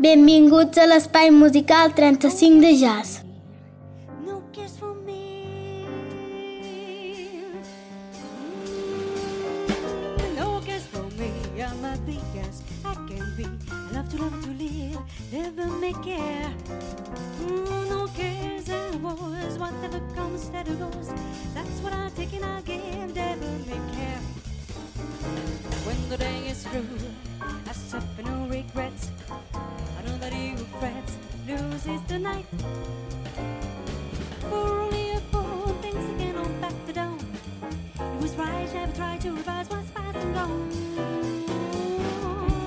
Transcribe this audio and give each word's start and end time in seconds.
Benvinguts 0.00 0.78
a 0.78 0.86
l'espai 0.86 1.28
musical 1.28 1.92
35 1.92 2.58
de 2.58 2.72
jazz. 2.72 3.20
When 25.84 26.08
the 26.08 26.16
day 26.16 26.48
is 26.48 26.62
through, 26.64 26.86
I 27.42 27.72
suffer 27.72 28.22
no 28.22 28.46
regrets. 28.48 29.10
blues 31.50 31.86
is 31.86 32.02
the 32.02 32.18
night. 32.18 32.46
For 34.48 34.80
only 34.82 35.12
a 35.12 35.20
fool 35.32 35.66
thinks 35.82 36.04
he 36.10 36.14
can 36.22 36.34
hold 36.36 36.60
back 36.60 36.74
the 36.86 36.92
dawn. 36.92 37.18
It 37.98 38.22
was 38.22 38.34
right, 38.36 38.72
never 38.72 38.92
tried 38.92 39.20
to 39.22 39.30
revise 39.32 39.68
what's 39.68 39.90
past 39.90 40.16
and 40.16 40.34
gone. 40.34 40.70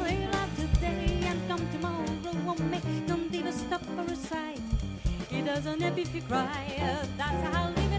He'll 0.07 0.67
today 0.67 1.21
and 1.29 1.39
come 1.47 1.65
tomorrow 1.71 2.05
won't 2.45 2.65
make, 2.71 3.07
don't 3.07 3.31
stop 3.53 3.83
for 3.95 4.11
a 4.11 4.15
sight. 4.15 4.59
He 5.29 5.41
doesn't 5.41 5.81
help 5.81 5.97
if 5.97 6.13
you 6.13 6.21
cry, 6.21 7.07
that's 7.17 7.55
how 7.55 7.71
they 7.71 7.92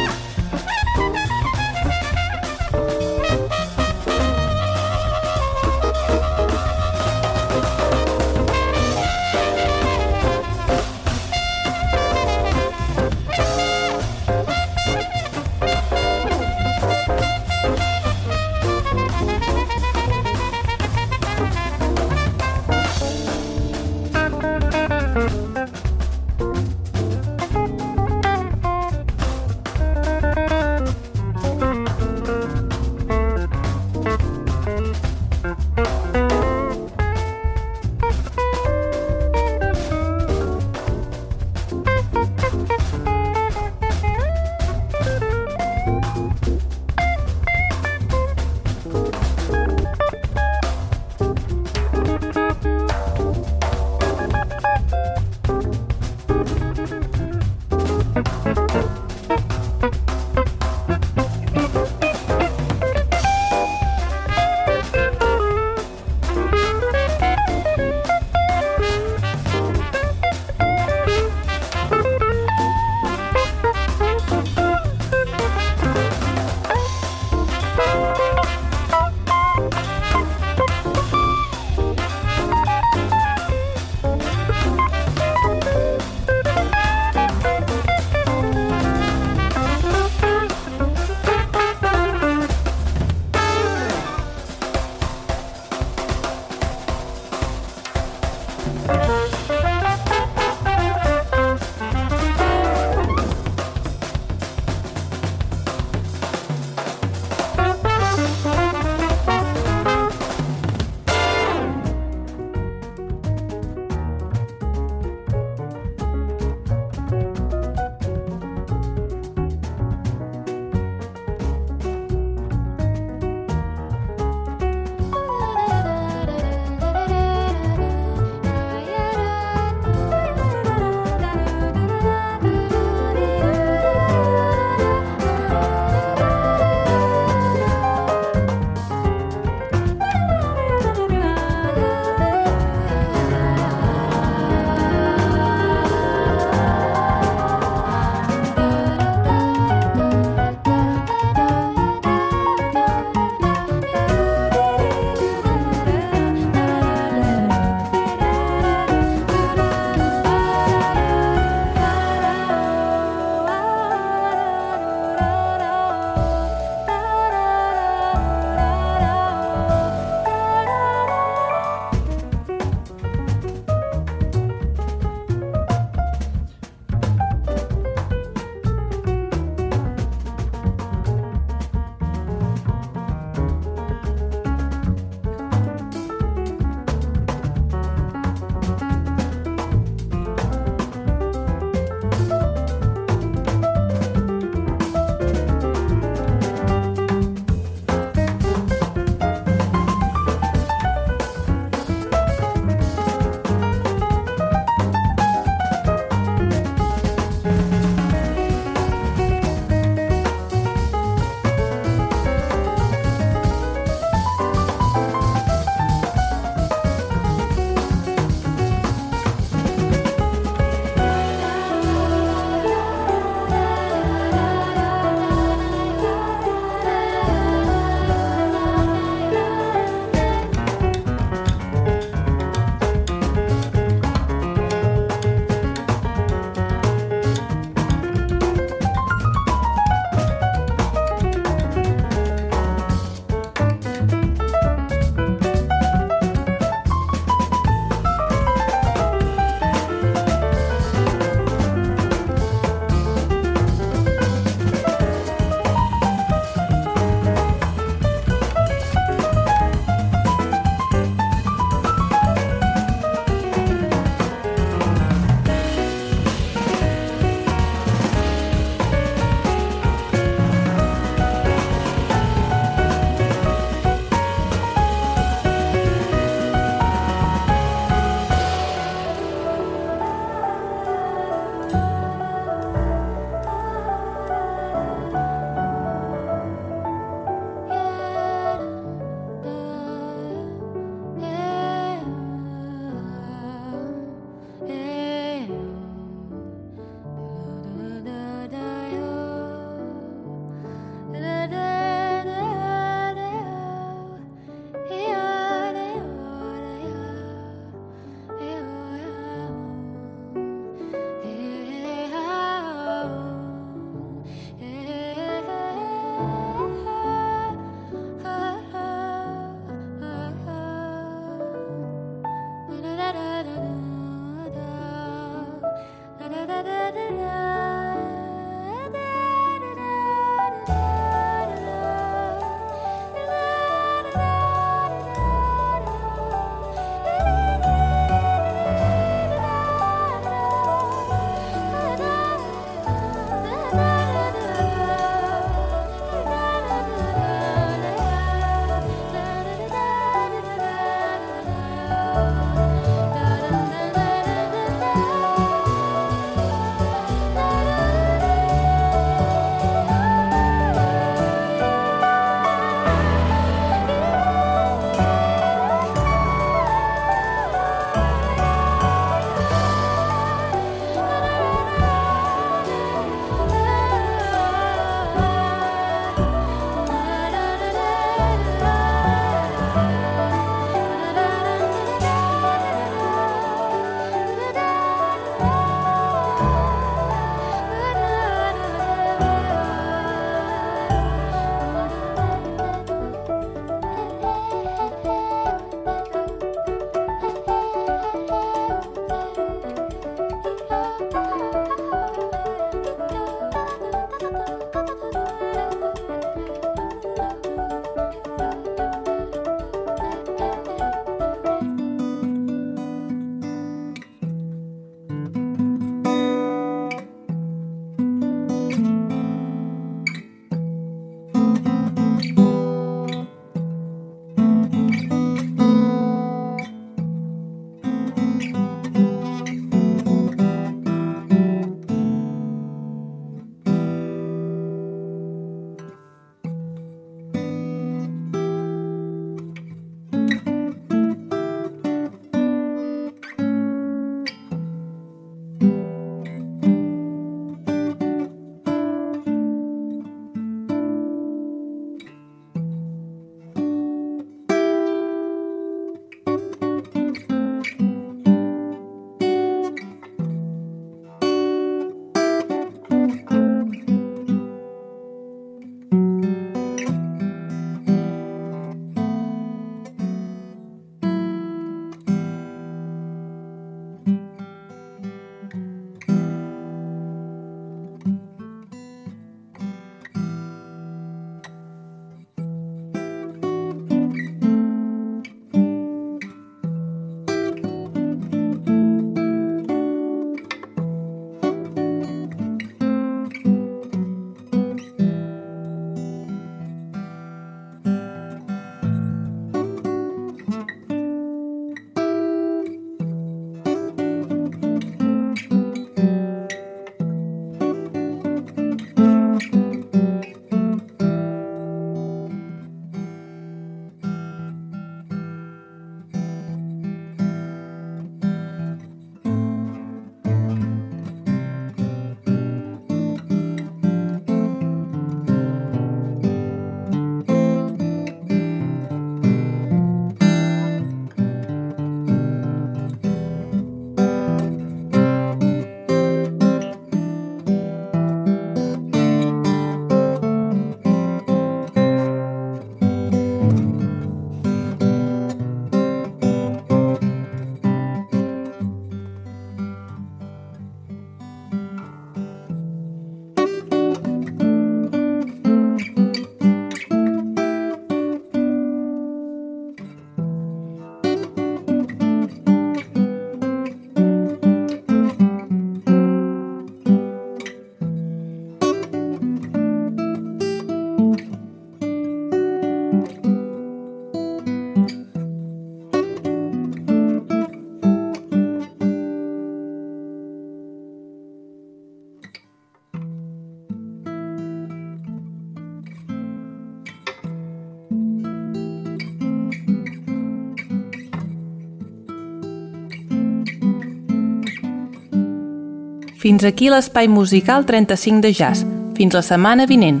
Fins 596.24 596.40
aquí 596.48 596.70
l'espai 596.72 597.04
musical 597.12 597.66
35 597.68 598.24
de 598.24 598.32
jazz. 598.32 598.64
Fins 598.96 599.12
la 599.12 599.20
setmana 599.20 599.68
vinent. 599.68 600.00